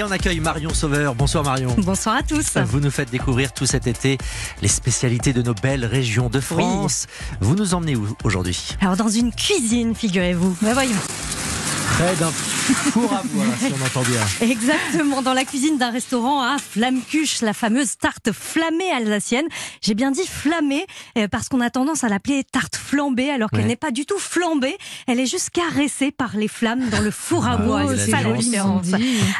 Et 0.00 0.02
on 0.02 0.10
accueille 0.10 0.40
Marion 0.40 0.72
Sauveur. 0.72 1.14
Bonsoir 1.14 1.44
Marion. 1.44 1.76
Bonsoir 1.76 2.16
à 2.16 2.22
tous. 2.22 2.56
Vous 2.56 2.80
nous 2.80 2.90
faites 2.90 3.10
découvrir 3.10 3.52
tout 3.52 3.66
cet 3.66 3.86
été 3.86 4.16
les 4.62 4.68
spécialités 4.68 5.34
de 5.34 5.42
nos 5.42 5.52
belles 5.52 5.84
régions 5.84 6.30
de 6.30 6.40
France. 6.40 7.06
Vous 7.42 7.54
nous 7.54 7.74
emmenez 7.74 7.96
où 7.96 8.16
aujourd'hui? 8.24 8.78
Alors 8.80 8.96
dans 8.96 9.10
une 9.10 9.30
cuisine, 9.30 9.94
figurez-vous. 9.94 10.56
Mais 10.62 10.72
voyons. 10.72 10.96
Près 11.96 12.16
d'un 12.16 12.30
four 12.74 13.12
à 13.12 13.22
bois, 13.24 13.44
si 13.58 13.72
on 13.72 13.84
entend 13.84 14.02
bien. 14.08 14.20
Exactement, 14.48 15.22
dans 15.22 15.34
la 15.34 15.44
cuisine 15.44 15.78
d'un 15.78 15.90
restaurant 15.90 16.42
à 16.42 16.56
Flammecuche, 16.58 17.40
la 17.42 17.52
fameuse 17.52 17.96
tarte 17.98 18.32
flammée 18.32 18.90
alsacienne. 18.90 19.46
J'ai 19.82 19.94
bien 19.94 20.10
dit 20.10 20.26
flammée 20.26 20.86
euh, 21.18 21.28
parce 21.28 21.48
qu'on 21.48 21.60
a 21.60 21.70
tendance 21.70 22.04
à 22.04 22.08
l'appeler 22.08 22.44
tarte 22.44 22.76
flambée 22.76 23.30
alors 23.30 23.50
qu'elle 23.50 23.60
Ouais. 23.60 23.66
n'est 23.66 23.76
pas 23.76 23.90
du 23.90 24.06
tout 24.06 24.18
flambée. 24.18 24.76
Elle 25.06 25.20
est 25.20 25.26
juste 25.26 25.50
caressée 25.50 26.10
par 26.12 26.36
les 26.36 26.48
flammes 26.48 26.88
dans 26.90 27.00
le 27.00 27.10
four 27.10 27.46
à 27.46 27.52
Ah, 27.52 27.56
bois. 27.58 27.82
C'est 27.96 28.10
la 28.10 28.18
ça 28.22 28.28
la 28.28 28.32
différence. 28.36 28.86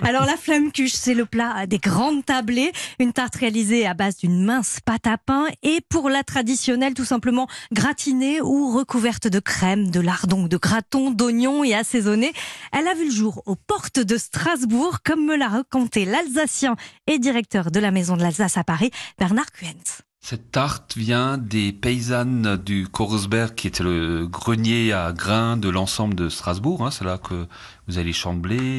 Alors 0.03 0.27
la 0.27 0.37
flamme-cuche, 0.37 0.93
c'est 0.93 1.15
le 1.15 1.25
plat 1.27 1.67
des 1.67 1.79
grandes 1.79 2.25
tablées, 2.25 2.73
une 2.99 3.13
tarte 3.13 3.37
réalisée 3.37 3.87
à 3.87 3.95
base 3.95 4.17
d'une 4.19 4.45
mince 4.45 4.79
pâte 4.85 5.07
à 5.07 5.17
pain 5.19 5.47
et 5.63 5.81
pour 5.89 6.11
la 6.11 6.23
traditionnelle, 6.23 6.95
tout 6.95 7.05
simplement 7.05 7.47
gratinée 7.73 8.41
ou 8.43 8.77
recouverte 8.77 9.29
de 9.29 9.39
crème, 9.41 9.91
de 9.91 10.01
lardon, 10.01 10.47
de 10.47 10.57
graton, 10.57 11.11
d'oignons 11.11 11.65
et 11.65 11.75
assaisonnée. 11.75 12.33
Elle 12.73 12.87
a 12.89 12.95
vu 12.95 13.07
le 13.07 13.11
jour 13.11 13.20
aux 13.23 13.57
portes 13.57 14.01
de 14.01 14.17
Strasbourg, 14.17 14.99
comme 15.05 15.27
me 15.27 15.37
l'a 15.37 15.49
raconté 15.49 16.05
l'Alsacien 16.05 16.77
et 17.07 17.19
directeur 17.19 17.71
de 17.71 17.81
la 17.81 17.91
Maison 17.91 18.17
de 18.17 18.23
l'Alsace 18.23 18.57
à 18.57 18.65
Paris, 18.65 18.91
Bernard 19.19 19.51
Kuentz. 19.53 20.03
Cette 20.23 20.51
tarte 20.53 20.99
vient 20.99 21.39
des 21.39 21.73
paysannes 21.73 22.57
du 22.59 22.87
Korosberg, 22.87 23.55
qui 23.55 23.69
était 23.69 23.83
le 23.83 24.27
grenier 24.27 24.93
à 24.93 25.13
grains 25.13 25.57
de 25.57 25.71
l'ensemble 25.71 26.15
de 26.15 26.29
Strasbourg. 26.29 26.85
hein. 26.85 26.91
C'est 26.91 27.05
là 27.07 27.17
que 27.17 27.47
vous 27.89 27.97
avez 27.97 28.05
les 28.05 28.13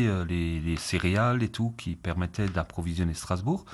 euh, 0.07 0.23
les, 0.25 0.59
les 0.59 0.77
céréales 0.77 1.41
et 1.41 1.49
tout, 1.49 1.73
qui 1.79 1.95
permettaient 1.95 2.47
d'approvisionner 2.47 3.15
Strasbourg. 3.15 3.65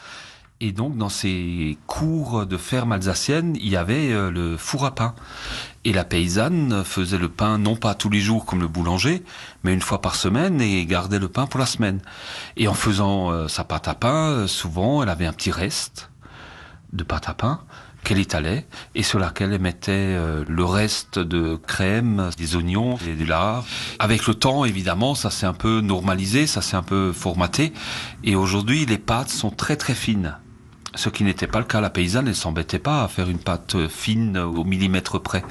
Et 0.59 0.71
donc, 0.71 0.97
dans 0.97 1.09
ces 1.09 1.77
cours 1.85 2.47
de 2.47 2.57
ferme 2.57 2.91
alsacienne, 2.91 3.55
il 3.57 3.69
y 3.69 3.77
avait 3.77 4.11
euh, 4.11 4.31
le 4.31 4.57
four 4.57 4.85
à 4.85 4.95
pain. 4.95 5.13
Et 5.83 5.93
la 5.93 6.03
paysanne 6.03 6.83
faisait 6.83 7.19
le 7.19 7.29
pain, 7.29 7.59
non 7.59 7.75
pas 7.75 7.93
tous 7.93 8.09
les 8.09 8.19
jours 8.19 8.43
comme 8.43 8.61
le 8.61 8.67
boulanger, 8.67 9.23
mais 9.63 9.71
une 9.71 9.81
fois 9.81 10.01
par 10.01 10.15
semaine 10.15 10.59
et 10.59 10.83
gardait 10.87 11.19
le 11.19 11.27
pain 11.27 11.45
pour 11.45 11.59
la 11.59 11.67
semaine. 11.67 12.01
Et 12.55 12.67
en 12.67 12.73
faisant 12.73 13.29
euh, 13.29 13.47
sa 13.47 13.65
pâte 13.65 13.87
à 13.87 13.93
pain, 13.93 14.29
euh, 14.29 14.47
souvent, 14.47 15.03
elle 15.03 15.09
avait 15.09 15.27
un 15.27 15.33
petit 15.33 15.51
reste 15.51 16.09
de 16.91 17.03
pâte 17.03 17.29
à 17.29 17.35
pain 17.35 17.61
qu'elle 18.03 18.19
étalait 18.19 18.65
et 18.95 19.03
sur 19.03 19.19
laquelle 19.19 19.53
elle 19.53 19.61
mettait 19.61 20.17
le 20.47 20.63
reste 20.63 21.19
de 21.19 21.55
crème, 21.55 22.29
des 22.37 22.55
oignons 22.55 22.97
et 23.05 23.15
du 23.15 23.25
lard. 23.25 23.65
Avec 23.99 24.27
le 24.27 24.33
temps, 24.33 24.63
évidemment, 24.63 25.13
ça 25.13 25.29
s'est 25.29 25.45
un 25.45 25.53
peu 25.53 25.81
normalisé, 25.81 26.47
ça 26.47 26.61
s'est 26.61 26.77
un 26.77 26.83
peu 26.83 27.11
formaté. 27.11 27.73
Et 28.23 28.35
aujourd'hui, 28.37 28.85
les 28.85 28.97
pâtes 28.97 29.29
sont 29.29 29.49
très 29.49 29.75
très 29.75 29.93
fines. 29.93 30.37
Ce 30.97 31.09
qui 31.09 31.23
n'était 31.23 31.47
pas 31.47 31.59
le 31.59 31.65
cas, 31.65 31.79
la 31.79 31.89
paysanne, 31.89 32.27
elle 32.27 32.35
s'embêtait 32.35 32.79
pas 32.79 33.03
à 33.03 33.07
faire 33.07 33.29
une 33.29 33.39
pâte 33.39 33.87
fine 33.87 34.37
au 34.37 34.63
millimètre 34.63 35.21
près. 35.21 35.43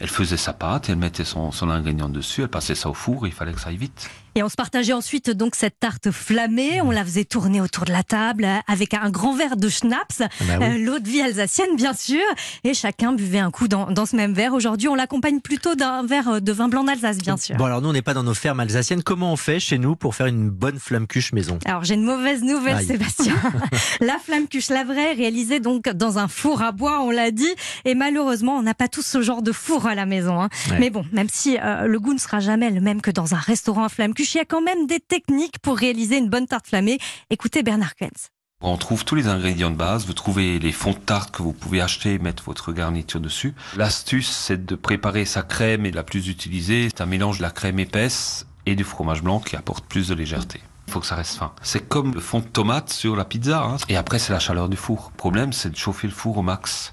Elle 0.00 0.08
faisait 0.08 0.36
sa 0.36 0.52
pâte, 0.52 0.88
elle 0.88 0.96
mettait 0.96 1.24
son, 1.24 1.52
son 1.52 1.68
ingrédient 1.68 2.08
dessus, 2.08 2.42
elle 2.42 2.48
passait 2.48 2.74
ça 2.74 2.88
au 2.88 2.94
four, 2.94 3.26
il 3.26 3.32
fallait 3.32 3.52
que 3.52 3.60
ça 3.60 3.68
aille 3.70 3.76
vite. 3.76 4.08
Et 4.34 4.42
on 4.42 4.48
se 4.48 4.54
partageait 4.54 4.94
ensuite 4.94 5.28
donc 5.28 5.54
cette 5.54 5.78
tarte 5.78 6.10
flammée. 6.10 6.80
On 6.80 6.90
la 6.90 7.04
faisait 7.04 7.26
tourner 7.26 7.60
autour 7.60 7.84
de 7.84 7.92
la 7.92 8.02
table 8.02 8.44
euh, 8.44 8.56
avec 8.66 8.94
un 8.94 9.10
grand 9.10 9.34
verre 9.34 9.58
de 9.58 9.68
schnapps, 9.68 10.20
bah 10.20 10.26
oui. 10.58 10.64
euh, 10.64 10.78
l'eau 10.78 10.98
de 10.98 11.06
vie 11.06 11.20
alsacienne 11.20 11.76
bien 11.76 11.92
sûr. 11.92 12.22
Et 12.64 12.72
chacun 12.72 13.12
buvait 13.12 13.40
un 13.40 13.50
coup 13.50 13.68
dans, 13.68 13.90
dans 13.90 14.06
ce 14.06 14.16
même 14.16 14.32
verre. 14.32 14.54
Aujourd'hui, 14.54 14.88
on 14.88 14.94
l'accompagne 14.94 15.40
plutôt 15.40 15.74
d'un 15.74 16.06
verre 16.06 16.40
de 16.40 16.52
vin 16.52 16.68
blanc 16.68 16.82
d'Alsace 16.82 17.18
bien 17.18 17.36
sûr. 17.36 17.56
Bon 17.56 17.66
alors 17.66 17.82
nous 17.82 17.90
on 17.90 17.92
n'est 17.92 18.00
pas 18.00 18.14
dans 18.14 18.22
nos 18.22 18.32
fermes 18.32 18.60
alsaciennes. 18.60 19.02
Comment 19.02 19.34
on 19.34 19.36
fait 19.36 19.60
chez 19.60 19.76
nous 19.76 19.96
pour 19.96 20.14
faire 20.14 20.26
une 20.26 20.48
bonne 20.48 20.78
flamme-cuche 20.78 21.34
maison? 21.34 21.58
Alors 21.66 21.84
j'ai 21.84 21.94
une 21.94 22.04
mauvaise 22.04 22.42
nouvelle 22.42 22.76
Aïe. 22.76 22.86
Sébastien. 22.86 23.34
la 24.00 24.16
flamme 24.18 24.48
cuche 24.48 24.70
la 24.70 24.84
vraie 24.84 24.91
réalisée 24.92 25.60
donc 25.60 25.88
dans 25.88 26.18
un 26.18 26.28
four 26.28 26.62
à 26.62 26.72
bois, 26.72 27.02
on 27.02 27.10
l'a 27.10 27.30
dit. 27.30 27.52
Et 27.84 27.94
malheureusement, 27.94 28.56
on 28.56 28.62
n'a 28.62 28.74
pas 28.74 28.88
tous 28.88 29.04
ce 29.04 29.22
genre 29.22 29.42
de 29.42 29.52
four 29.52 29.86
à 29.86 29.94
la 29.94 30.06
maison. 30.06 30.40
hein. 30.40 30.48
Ouais. 30.70 30.78
Mais 30.78 30.90
bon, 30.90 31.04
même 31.12 31.28
si 31.30 31.58
euh, 31.58 31.86
le 31.86 31.98
goût 32.00 32.14
ne 32.14 32.18
sera 32.18 32.40
jamais 32.40 32.70
le 32.70 32.80
même 32.80 33.00
que 33.00 33.10
dans 33.10 33.34
un 33.34 33.38
restaurant 33.38 33.84
à 33.84 33.88
flamme 33.88 34.14
cuche, 34.14 34.34
il 34.34 34.38
y 34.38 34.40
a 34.40 34.44
quand 34.44 34.62
même 34.62 34.86
des 34.86 35.00
techniques 35.00 35.58
pour 35.60 35.76
réaliser 35.76 36.18
une 36.18 36.28
bonne 36.28 36.46
tarte 36.46 36.66
flammée. 36.68 36.98
Écoutez 37.30 37.62
Bernard 37.62 37.94
Kuentz. 37.96 38.28
On 38.64 38.76
trouve 38.76 39.04
tous 39.04 39.16
les 39.16 39.26
ingrédients 39.26 39.70
de 39.70 39.76
base. 39.76 40.06
Vous 40.06 40.12
trouvez 40.12 40.60
les 40.60 40.70
fonds 40.70 40.92
de 40.92 40.96
tarte 40.98 41.32
que 41.34 41.42
vous 41.42 41.52
pouvez 41.52 41.80
acheter 41.80 42.14
et 42.14 42.18
mettre 42.20 42.44
votre 42.44 42.72
garniture 42.72 43.18
dessus. 43.18 43.54
L'astuce, 43.76 44.30
c'est 44.30 44.64
de 44.64 44.74
préparer 44.76 45.24
sa 45.24 45.42
crème 45.42 45.84
et 45.84 45.90
la 45.90 46.04
plus 46.04 46.28
utilisée. 46.28 46.88
C'est 46.88 47.02
un 47.02 47.06
mélange 47.06 47.38
de 47.38 47.42
la 47.42 47.50
crème 47.50 47.80
épaisse 47.80 48.46
et 48.66 48.76
du 48.76 48.84
fromage 48.84 49.22
blanc 49.22 49.40
qui 49.40 49.56
apporte 49.56 49.84
plus 49.86 50.08
de 50.08 50.14
légèreté. 50.14 50.60
Il 50.92 50.96
faut 50.96 51.00
que 51.00 51.06
ça 51.06 51.14
reste 51.14 51.36
fin. 51.38 51.52
C'est 51.62 51.88
comme 51.88 52.12
le 52.12 52.20
fond 52.20 52.40
de 52.40 52.44
tomate 52.44 52.90
sur 52.92 53.16
la 53.16 53.24
pizza. 53.24 53.62
hein. 53.62 53.76
Et 53.88 53.96
après, 53.96 54.18
c'est 54.18 54.30
la 54.34 54.38
chaleur 54.38 54.68
du 54.68 54.76
four. 54.76 55.08
Le 55.14 55.16
problème, 55.16 55.54
c'est 55.54 55.70
de 55.70 55.76
chauffer 55.76 56.06
le 56.06 56.12
four 56.12 56.36
au 56.36 56.42
max. 56.42 56.92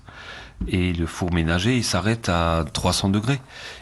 Et 0.67 0.91
le 0.91 1.05
four 1.05 1.31
ménager, 1.33 1.77
il 1.77 1.85
s'arrête 1.85 2.27
à 2.27 2.65
300 2.73 3.07
degrés. 3.09 3.39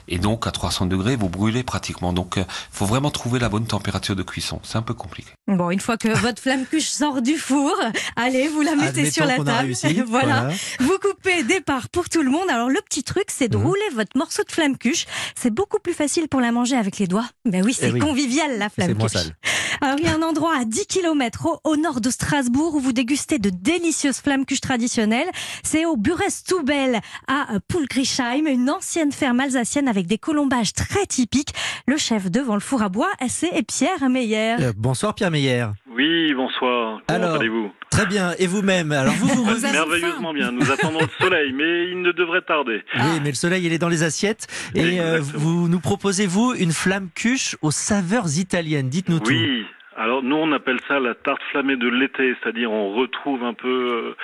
Et 0.07 0.19
donc, 0.19 0.45
à 0.45 0.51
300 0.51 0.85
degrés, 0.85 1.15
vous 1.15 1.27
brûlez 1.27 1.63
pratiquement. 1.63 2.13
Donc, 2.13 2.35
il 2.37 2.45
faut 2.71 2.85
vraiment 2.85 3.09
trouver 3.09 3.39
la 3.39 3.49
bonne 3.49 3.65
température 3.65 4.15
de 4.15 4.21
cuisson. 4.21 4.59
C'est 4.63 4.77
un 4.77 4.83
peu 4.83 4.93
compliqué. 4.93 5.31
Bon, 5.47 5.71
une 5.71 5.79
fois 5.79 5.97
que 5.97 6.07
votre 6.19 6.39
flamme 6.39 6.65
cuche 6.67 6.87
sort 6.87 7.23
du 7.23 7.35
four, 7.35 7.73
allez, 8.15 8.47
vous 8.47 8.61
la 8.61 8.75
mettez 8.75 8.89
Admettons 8.99 9.11
sur 9.11 9.25
la 9.25 9.37
table. 9.43 9.73
voilà. 10.07 10.49
Vous 10.79 10.97
coupez 11.01 11.41
des 11.43 11.61
parts 11.61 11.89
pour 11.89 12.09
tout 12.09 12.21
le 12.21 12.29
monde. 12.29 12.47
Alors 12.51 12.69
le 12.69 12.79
petit 12.87 13.03
truc, 13.03 13.25
c'est 13.29 13.49
de 13.49 13.57
Mhm. 13.57 13.65
rouler 13.65 13.81
votre 13.95 14.15
morceau 14.15 14.43
de 14.43 14.51
flamme 14.51 14.77
cuche. 14.77 15.07
C'est 15.35 15.49
beaucoup 15.53 15.79
plus 15.79 15.93
facile 15.93 16.27
pour 16.27 16.41
la 16.41 16.51
manger 16.51 16.75
avec 16.77 16.99
les 16.99 17.07
doigts. 17.07 17.25
Ben 17.45 17.65
oui, 17.65 17.73
c'est 17.73 17.89
Eh 17.89 17.93
oui. 17.93 17.99
convivial 17.99 18.59
la 18.59 18.69
flamme 18.69 18.89
C'est 18.89 18.93
moins 18.93 19.07
cuche. 19.07 19.17
sale. 19.19 19.35
Alors 19.81 19.97
il 19.99 20.05
y 20.05 20.07
a 20.07 20.15
un 20.15 20.21
endroit 20.21 20.55
à 20.57 20.65
10 20.65 20.87
km 20.87 21.61
au, 21.63 21.75
nord 21.75 22.01
de 22.01 22.09
Strasbourg 22.09 22.75
où 22.75 22.79
vous 22.79 22.93
dégustez 22.93 23.39
de 23.39 23.49
délicieuses 23.49 24.17
flammes 24.17 24.45
cuches 24.45 24.61
traditionnelles. 24.61 25.29
C'est 25.63 25.85
au 25.85 25.97
Burestubel 25.97 26.99
à 27.27 27.47
Poulgrisheim, 27.67 28.47
une 28.47 28.69
ancienne 28.69 29.11
ferme 29.11 29.39
alsacienne 29.39 29.87
avec 29.87 30.07
des 30.07 30.17
colombages 30.17 30.73
très 30.73 31.05
typiques. 31.05 31.53
Le 31.85 31.97
chef 31.97 32.31
devant 32.31 32.55
le 32.55 32.59
four 32.59 32.81
à 32.81 32.89
bois, 32.89 33.11
c'est 33.27 33.61
Pierre 33.63 34.09
Meyer. 34.09 34.55
Euh, 34.59 34.73
bonsoir 34.75 35.13
Pierre 35.13 35.31
Meyer. 35.31 35.67
Oui, 35.97 36.33
bonsoir. 36.35 37.01
Comment 37.07 37.19
Alors, 37.23 37.35
allez-vous 37.39 37.71
Très 37.89 38.05
bien. 38.05 38.31
Et 38.37 38.45
vous-même? 38.47 38.91
Alors 38.91 39.13
vous, 39.13 39.27
vous 39.27 39.43
Vous 39.45 39.61
Merveilleusement 39.71 40.31
bien. 40.33 40.51
Nous 40.51 40.71
attendons 40.71 40.99
le 41.01 41.25
soleil, 41.25 41.51
mais 41.53 41.89
il 41.89 42.01
ne 42.01 42.11
devrait 42.11 42.41
tarder. 42.43 42.83
Oui, 42.95 43.19
mais 43.23 43.29
le 43.29 43.35
soleil, 43.35 43.65
il 43.65 43.73
est 43.73 43.79
dans 43.79 43.89
les 43.89 44.03
assiettes. 44.03 44.45
Et 44.75 44.99
euh, 45.01 45.19
vous 45.21 45.67
nous 45.67 45.79
proposez, 45.79 46.27
vous, 46.27 46.53
une 46.53 46.71
flamme 46.71 47.09
cuche 47.15 47.55
aux 47.63 47.71
saveurs 47.71 48.37
italiennes. 48.37 48.89
Dites-nous 48.89 49.19
tout. 49.19 49.31
Oui. 49.31 49.65
Alors 49.99 50.21
nous 50.21 50.35
on 50.35 50.51
appelle 50.51 50.77
ça 50.87 50.99
la 50.99 51.15
tarte 51.15 51.41
flammée 51.49 51.75
de 51.75 51.87
l'été, 51.87 52.35
c'est-à-dire 52.43 52.71
on 52.71 52.93
retrouve 52.93 53.43
un 53.43 53.55
peu 53.55 53.67
euh, 53.67 54.15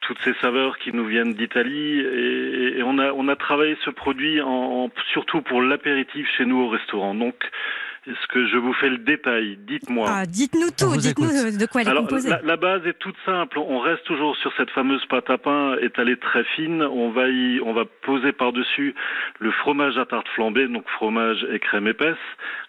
toutes 0.00 0.18
ces 0.24 0.34
saveurs 0.40 0.76
qui 0.78 0.92
nous 0.92 1.06
viennent 1.06 1.34
d'Italie 1.34 2.00
et, 2.00 2.78
et 2.78 2.82
on 2.82 2.98
a 2.98 3.12
on 3.12 3.28
a 3.28 3.36
travaillé 3.36 3.76
ce 3.84 3.90
produit 3.90 4.40
en, 4.40 4.48
en- 4.48 4.90
surtout 5.12 5.40
pour 5.40 5.62
l'apéritif 5.62 6.26
chez 6.36 6.44
nous 6.46 6.56
au 6.62 6.68
restaurant. 6.68 7.14
Donc 7.14 7.36
est-ce 8.06 8.26
que 8.28 8.46
je 8.46 8.56
vous 8.56 8.72
fais 8.74 8.88
le 8.88 8.98
détail 8.98 9.58
Dites-moi. 9.66 10.06
Ah, 10.10 10.26
dites-nous 10.26 10.70
tout, 10.70 10.96
dites-nous 10.96 11.58
de 11.58 11.66
quoi 11.66 11.82
elle 11.82 11.88
est 11.88 11.90
Alors, 11.90 12.02
composée. 12.04 12.30
la, 12.30 12.40
la 12.42 12.56
base 12.56 12.86
est 12.86 12.98
toute 12.98 13.16
simple. 13.26 13.58
On 13.58 13.78
reste 13.78 14.04
toujours 14.04 14.36
sur 14.36 14.52
cette 14.56 14.70
fameuse 14.70 15.04
pâte 15.06 15.28
à 15.28 15.36
pain 15.38 15.76
étalée 15.80 16.16
très 16.16 16.44
fine. 16.56 16.82
On 16.82 17.10
va 17.10 17.28
y, 17.28 17.60
on 17.60 17.72
va 17.72 17.84
poser 18.02 18.32
par-dessus 18.32 18.94
le 19.38 19.50
fromage 19.50 19.98
à 19.98 20.06
tarte 20.06 20.28
flambée, 20.28 20.66
donc 20.66 20.88
fromage 20.88 21.46
et 21.52 21.58
crème 21.58 21.88
épaisse, 21.88 22.16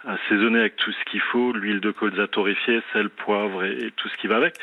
assaisonné 0.06 0.59
avec 0.59 0.75
tout 0.75 0.91
ce 0.91 1.12
qu'il 1.12 1.22
faut, 1.22 1.53
l'huile 1.53 1.80
de 1.80 1.91
colza 1.91 2.28
torréfiée, 2.28 2.81
sel, 2.91 3.09
poivre 3.09 3.64
et, 3.64 3.72
et 3.86 3.91
tout 3.91 4.09
ce 4.09 4.18
qui 4.18 4.28
va 4.28 4.36
avec. 4.38 4.56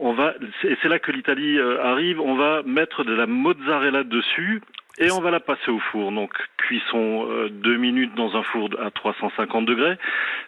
On 0.00 0.12
va, 0.14 0.34
et 0.64 0.76
c'est 0.82 0.88
là 0.88 0.98
que 0.98 1.12
l'Italie 1.12 1.58
euh, 1.58 1.82
arrive. 1.84 2.20
On 2.20 2.34
va 2.34 2.62
mettre 2.64 3.04
de 3.04 3.14
la 3.14 3.26
mozzarella 3.26 4.02
dessus. 4.04 4.60
Et 5.00 5.12
on 5.12 5.20
va 5.20 5.30
la 5.30 5.40
passer 5.40 5.70
au 5.70 5.78
four. 5.78 6.10
Donc 6.10 6.32
cuisson 6.56 7.26
euh, 7.30 7.48
deux 7.48 7.76
minutes 7.76 8.14
dans 8.16 8.36
un 8.36 8.42
four 8.42 8.68
à 8.80 8.90
350 8.90 9.64
degrés. 9.64 9.96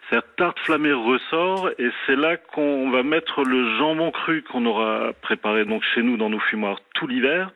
Cette 0.09 0.35
tarte 0.35 0.59
flammée 0.59 0.91
ressort 0.91 1.69
et 1.79 1.89
c'est 2.05 2.17
là 2.17 2.35
qu'on 2.35 2.89
va 2.89 3.01
mettre 3.01 3.43
le 3.43 3.77
jambon 3.77 4.11
cru 4.11 4.43
qu'on 4.43 4.65
aura 4.65 5.13
préparé 5.21 5.63
donc 5.63 5.83
chez 5.95 6.03
nous 6.03 6.17
dans 6.17 6.29
nos 6.29 6.39
fumoirs 6.39 6.79
tout 6.95 7.07
l'hiver. 7.07 7.51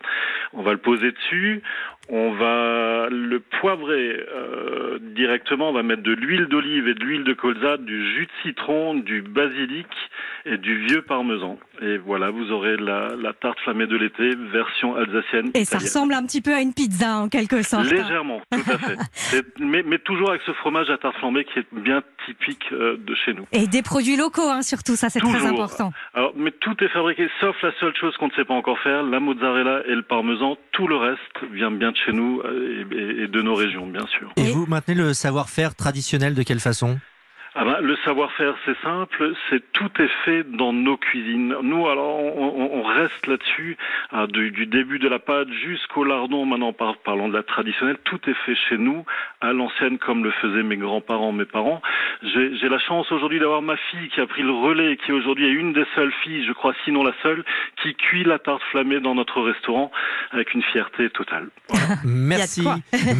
On 0.53 0.61
va 0.61 0.71
le 0.71 0.77
poser 0.77 1.11
dessus. 1.11 1.61
On 2.07 2.31
va 2.33 3.07
le 3.09 3.39
poivrer 3.39 4.19
euh, 4.33 4.99
directement. 5.01 5.69
On 5.69 5.73
va 5.73 5.81
mettre 5.83 6.03
de 6.03 6.13
l'huile 6.13 6.45
d'olive 6.45 6.87
et 6.87 6.93
de 6.93 7.03
l'huile 7.03 7.23
de 7.23 7.33
colza, 7.33 7.77
du 7.77 8.13
jus 8.13 8.27
de 8.27 8.31
citron, 8.43 8.93
du 8.93 9.21
basilic 9.21 9.87
et 10.45 10.57
du 10.57 10.85
vieux 10.85 11.01
parmesan. 11.01 11.57
Et 11.81 11.97
voilà, 11.97 12.29
vous 12.29 12.51
aurez 12.51 12.77
la, 12.77 13.15
la 13.15 13.33
tarte 13.33 13.59
flammée 13.61 13.87
de 13.87 13.95
l'été, 13.97 14.35
version 14.51 14.95
alsacienne. 14.95 15.51
Et 15.53 15.65
ça 15.65 15.77
ressemble 15.79 16.13
un 16.13 16.23
petit 16.25 16.41
peu 16.41 16.53
à 16.53 16.61
une 16.61 16.73
pizza 16.73 17.17
en 17.17 17.29
quelque 17.29 17.61
sorte. 17.61 17.85
Légèrement, 17.91 18.41
tout 18.51 18.59
à 18.71 18.77
fait. 18.77 18.97
Mais, 19.59 19.83
mais 19.85 19.99
toujours 19.99 20.29
avec 20.29 20.41
ce 20.45 20.53
fromage 20.53 20.89
à 20.89 20.97
tarte 20.97 21.17
flambée 21.17 21.45
qui 21.45 21.59
est 21.59 21.65
bien 21.71 22.01
typique 22.25 22.63
euh, 22.71 22.97
de 22.97 23.15
chez 23.15 23.33
nous. 23.33 23.45
Et 23.51 23.67
des 23.67 23.81
produits 23.81 24.15
locaux, 24.15 24.49
hein, 24.49 24.61
surtout, 24.61 24.95
ça 24.95 25.09
c'est 25.09 25.19
très 25.19 25.45
important. 25.45 25.91
Alors, 26.13 26.33
mais 26.35 26.51
tout 26.51 26.75
est 26.83 26.89
fabriqué, 26.89 27.27
sauf 27.39 27.55
la 27.61 27.71
seule 27.79 27.93
chose 27.99 28.15
qu'on 28.17 28.27
ne 28.27 28.33
sait 28.33 28.45
pas 28.45 28.53
encore 28.53 28.79
faire, 28.79 29.03
la 29.03 29.19
mozzarella 29.19 29.81
et 29.87 29.95
le 29.95 30.01
parmesan. 30.03 30.57
Tout 30.71 30.87
le 30.87 30.95
reste 30.97 31.19
vient 31.53 31.71
bien 31.71 31.91
de 31.91 31.97
chez 31.97 32.11
nous 32.11 32.41
euh, 32.45 32.85
et, 32.91 32.95
et- 32.95 33.23
et 33.23 33.27
de 33.27 33.41
nos 33.41 33.55
régions, 33.55 33.87
bien 33.87 34.05
sûr. 34.07 34.31
Et- 34.37 34.51
vous 34.51 34.65
maintenez 34.67 34.95
le 34.95 35.13
savoir-faire 35.13 35.75
traditionnel 35.75 36.33
de 36.35 36.43
quelle 36.43 36.59
façon? 36.59 36.97
Ah 37.57 37.63
ben, 37.63 37.77
Le 37.79 37.95
savoir-faire, 38.03 38.53
c'est 38.65 38.77
simple, 38.83 39.33
c'est 39.49 39.71
tout 39.71 39.89
est 39.99 40.11
fait 40.25 40.43
dans 40.43 40.73
nos 40.73 40.97
cuisines. 40.97 41.55
Nous, 41.63 41.87
alors, 41.87 42.19
on, 42.19 42.69
on 42.73 42.83
reste 42.83 43.27
là-dessus, 43.27 43.77
hein, 44.11 44.27
du, 44.27 44.51
du, 44.51 44.65
début 44.65 44.99
de 44.99 45.07
la 45.07 45.19
pâte 45.19 45.47
jusqu'au 45.65 46.03
lardon, 46.03 46.45
maintenant 46.45 46.73
par, 46.73 46.97
parlons 46.97 47.29
de 47.29 47.33
la 47.33 47.43
traditionnelle, 47.43 47.95
tout 48.03 48.19
est 48.29 48.35
fait 48.45 48.55
chez 48.67 48.77
nous, 48.77 49.05
à 49.39 49.53
l'ancienne, 49.53 49.97
comme 49.99 50.25
le 50.25 50.31
faisaient 50.31 50.63
mes 50.63 50.75
grands-parents, 50.75 51.31
mes 51.31 51.45
parents. 51.45 51.81
J'ai 52.23 52.67
la 52.67 52.79
chance 52.79 53.09
aujourd'hui 53.13 53.39
d'avoir 53.39 53.61
ma 53.61 53.77
fille 53.77 54.09
qui 54.09 54.19
a 54.19 54.27
pris 54.27 54.41
le 54.41 54.51
relais, 54.51 54.97
qui 55.05 55.13
aujourd'hui 55.13 55.45
est 55.45 55.53
une 55.53 55.71
des 55.71 55.85
seules 55.95 56.13
filles, 56.23 56.45
je 56.45 56.51
crois 56.51 56.73
sinon 56.83 57.03
la 57.03 57.13
seule, 57.23 57.45
qui 57.81 57.95
cuit 57.95 58.25
la 58.25 58.37
tarte 58.37 58.63
flammée 58.71 58.99
dans 58.99 59.15
notre 59.15 59.41
restaurant 59.41 59.91
avec 60.31 60.53
une 60.53 60.61
fierté 60.61 61.09
totale. 61.09 61.47
Merci, 62.03 62.67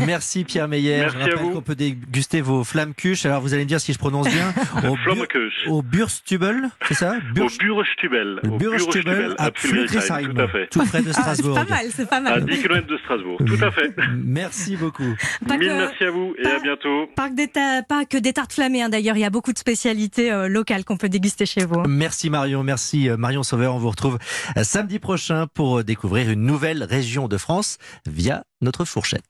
merci 0.06 0.44
Pierre 0.44 0.68
Meyer. 0.68 1.00
Merci 1.00 1.18
Je 1.18 1.24
rappelle 1.24 1.52
qu'on 1.52 1.62
peut 1.62 1.76
déguster 1.76 2.42
vos 2.42 2.64
flammes 2.64 2.94
cuches. 2.94 3.26
Alors 3.26 3.42
vous 3.42 3.54
allez 3.54 3.64
me 3.64 3.68
dire 3.68 3.80
si 3.80 3.94
je 3.94 4.00
prononce 4.00 4.25
bien. 4.30 4.54
Au, 5.70 5.76
au 5.76 5.82
Burstubel, 5.82 6.70
c'est 6.88 6.94
ça 6.94 7.18
Bur 7.34 7.46
Au 7.46 7.50
Burstubel. 7.50 8.40
Au 8.44 8.58
Burstubel 8.58 9.36
à 9.38 9.52
Friedrichshain, 9.54 10.24
tout 10.24 10.42
à 10.42 10.48
fait. 10.48 10.68
Tout 10.68 10.86
près 10.86 11.02
de 11.02 11.12
Strasbourg. 11.12 11.58
Ah, 11.58 11.64
c'est 11.64 11.68
pas 11.68 11.76
mal, 11.76 11.92
c'est 11.96 12.10
pas 12.10 12.22
mal. 12.22 12.34
À 12.34 12.42
10 12.42 12.62
km 12.62 12.88
de 12.88 12.98
Strasbourg, 12.98 13.38
tout 13.46 13.64
à 13.64 13.72
fait. 13.72 13.96
Merci 14.16 14.76
beaucoup. 14.76 15.16
Pas 15.48 15.58
Mille 15.58 15.70
que, 15.70 15.74
merci 15.74 16.04
à 16.04 16.12
vous 16.12 16.34
et 16.38 16.44
pas, 16.44 16.56
à 16.56 16.60
bientôt. 16.60 17.08
Pas 17.16 17.30
que 17.30 17.36
des, 17.36 17.48
pas 17.88 18.06
que 18.06 18.18
des 18.18 18.34
tartes 18.34 18.54
flammées 18.54 18.84
hein, 18.84 18.90
d'ailleurs, 18.90 19.18
il 19.18 19.22
y 19.22 19.26
a 19.26 19.30
beaucoup 19.30 19.54
de 19.54 19.58
spécialités 19.58 20.32
euh, 20.32 20.48
locales 20.48 20.84
qu'on 20.84 20.98
peut 20.98 21.10
déguster 21.10 21.46
chez 21.46 21.66
vous. 21.66 21.82
Merci 21.88 22.30
Marion, 22.30 22.64
merci 22.64 23.10
euh, 23.10 23.18
Marion 23.18 23.44
Sauveur. 23.44 23.76
On 23.76 23.80
vous 23.80 23.90
retrouve 23.90 24.18
euh, 24.58 24.64
samedi 24.64 25.00
prochain 25.00 25.48
pour 25.54 25.84
découvrir 25.84 26.30
une 26.30 26.42
nouvelle 26.42 26.84
région 26.84 27.28
de 27.28 27.38
France 27.38 27.78
via 28.06 28.44
notre 28.62 28.86
fourchette. 28.86 29.26